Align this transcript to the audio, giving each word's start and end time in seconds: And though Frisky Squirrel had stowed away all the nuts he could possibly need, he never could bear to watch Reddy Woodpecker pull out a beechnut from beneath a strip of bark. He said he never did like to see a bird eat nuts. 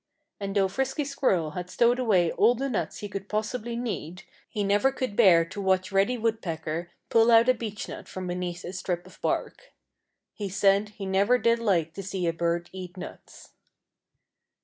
And 0.39 0.55
though 0.55 0.67
Frisky 0.67 1.05
Squirrel 1.05 1.51
had 1.51 1.69
stowed 1.69 1.99
away 1.99 2.31
all 2.31 2.55
the 2.55 2.71
nuts 2.71 3.01
he 3.01 3.07
could 3.07 3.29
possibly 3.29 3.75
need, 3.75 4.23
he 4.49 4.63
never 4.63 4.91
could 4.91 5.15
bear 5.15 5.45
to 5.45 5.61
watch 5.61 5.91
Reddy 5.91 6.17
Woodpecker 6.17 6.89
pull 7.09 7.29
out 7.29 7.47
a 7.47 7.53
beechnut 7.53 8.07
from 8.07 8.25
beneath 8.25 8.63
a 8.63 8.73
strip 8.73 9.05
of 9.05 9.21
bark. 9.21 9.73
He 10.33 10.49
said 10.49 10.89
he 10.89 11.05
never 11.05 11.37
did 11.37 11.59
like 11.59 11.93
to 11.93 12.01
see 12.01 12.25
a 12.25 12.33
bird 12.33 12.67
eat 12.73 12.97
nuts. 12.97 13.51